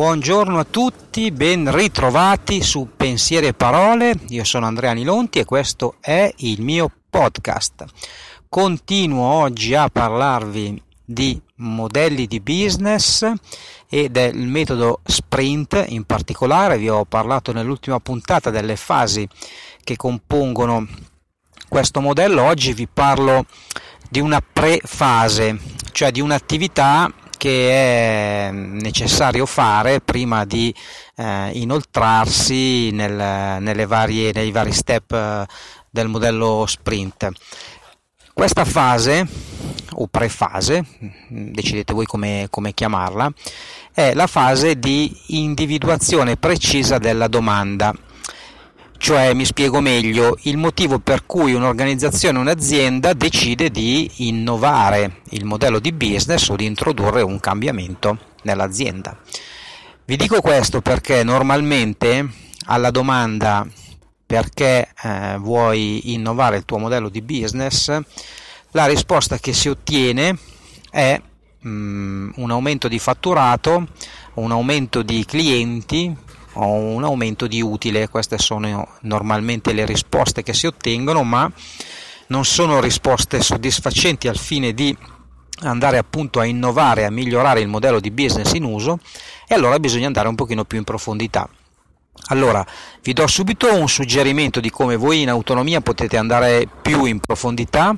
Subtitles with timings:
[0.00, 4.14] Buongiorno a tutti, ben ritrovati su Pensieri e Parole.
[4.28, 7.84] Io sono Andrea Nilonti e questo è il mio podcast.
[8.48, 13.30] Continuo oggi a parlarvi di modelli di business
[13.90, 16.78] e del metodo sprint in particolare.
[16.78, 19.28] Vi ho parlato nell'ultima puntata delle fasi
[19.84, 20.88] che compongono
[21.68, 22.44] questo modello.
[22.44, 23.44] Oggi vi parlo
[24.08, 25.58] di una pre-fase,
[25.92, 30.74] cioè di un'attività che è necessario fare prima di
[31.16, 35.46] eh, inoltrarsi nel, varie, nei vari step eh,
[35.88, 37.30] del modello sprint.
[38.34, 39.26] Questa fase
[39.92, 40.84] o prefase,
[41.28, 43.32] decidete voi come, come chiamarla,
[43.90, 47.94] è la fase di individuazione precisa della domanda
[49.00, 55.78] cioè, mi spiego meglio, il motivo per cui un'organizzazione, un'azienda decide di innovare il modello
[55.78, 59.16] di business o di introdurre un cambiamento nell'azienda.
[60.04, 62.28] Vi dico questo perché normalmente
[62.66, 63.66] alla domanda
[64.26, 67.98] perché eh, vuoi innovare il tuo modello di business,
[68.72, 70.36] la risposta che si ottiene
[70.90, 71.18] è
[71.62, 73.88] um, un aumento di fatturato,
[74.34, 76.14] un aumento di clienti,
[76.54, 81.50] o un aumento di utile, queste sono normalmente le risposte che si ottengono, ma
[82.28, 84.96] non sono risposte soddisfacenti al fine di
[85.62, 88.98] andare appunto a innovare, a migliorare il modello di business in uso
[89.46, 91.48] e allora bisogna andare un pochino più in profondità.
[92.28, 92.64] Allora,
[93.02, 97.96] vi do subito un suggerimento di come voi in autonomia potete andare più in profondità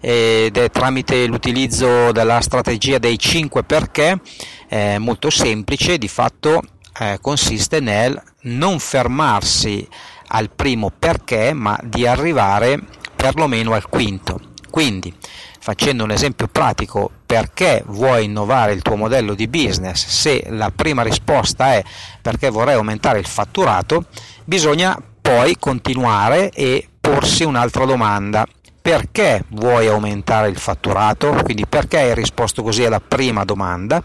[0.00, 4.20] ed è tramite l'utilizzo della strategia dei 5 perché,
[4.68, 6.60] è molto semplice, di fatto
[6.98, 9.86] eh, consiste nel non fermarsi
[10.28, 12.78] al primo perché, ma di arrivare
[13.14, 14.40] perlomeno al quinto.
[14.70, 15.14] Quindi,
[15.60, 20.06] facendo un esempio pratico, perché vuoi innovare il tuo modello di business?
[20.06, 21.84] Se la prima risposta è
[22.20, 24.06] perché vorrei aumentare il fatturato,
[24.44, 28.46] bisogna poi continuare e porsi un'altra domanda.
[28.82, 31.40] Perché vuoi aumentare il fatturato?
[31.42, 34.04] Quindi perché hai risposto così alla prima domanda?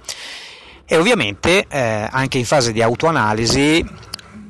[0.91, 3.85] E ovviamente eh, anche in fase di autoanalisi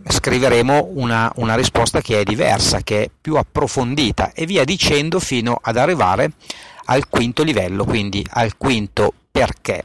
[0.07, 5.59] scriveremo una, una, risposta che è diversa, che è più approfondita e via dicendo fino
[5.61, 6.31] ad arrivare
[6.85, 9.83] al quinto livello, quindi al quinto perché.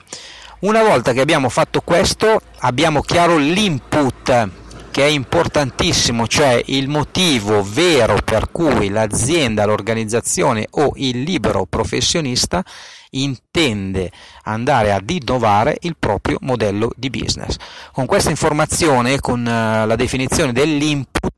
[0.60, 4.48] Una volta che abbiamo fatto questo abbiamo chiaro l'input
[4.94, 12.64] che è importantissimo, cioè il motivo vero per cui l'azienda, l'organizzazione o il libero professionista
[13.10, 14.12] intende
[14.44, 17.56] andare ad innovare il proprio modello di business.
[17.90, 21.33] Con questa informazione, con eh, la definizione dell'input,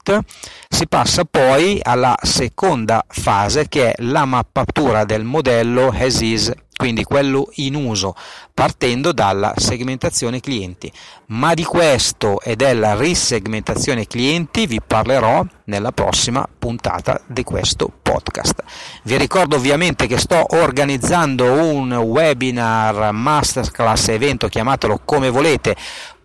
[0.69, 7.05] si passa poi alla seconda fase che è la mappatura del modello as is quindi
[7.05, 8.15] quello in uso,
[8.53, 10.93] partendo dalla segmentazione clienti.
[11.29, 18.63] Ma di questo e della risegmentazione clienti vi parlerò nella prossima puntata di questo podcast.
[19.05, 25.75] Vi ricordo ovviamente che sto organizzando un webinar, masterclass, evento, chiamatelo come volete,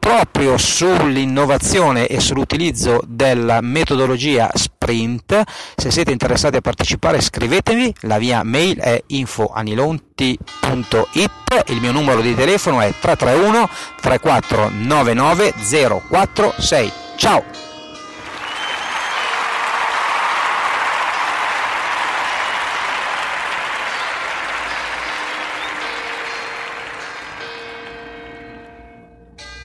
[0.01, 5.43] proprio sull'innovazione e sull'utilizzo della metodologia sprint.
[5.75, 12.33] Se siete interessati a partecipare scrivetemi, la mia mail è infoanilonti.it, il mio numero di
[12.33, 13.69] telefono è 331
[14.01, 15.53] 3499
[16.09, 16.91] 046.
[17.15, 17.70] Ciao!